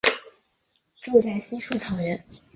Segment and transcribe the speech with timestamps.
[1.03, 2.25] 住在稀树草原。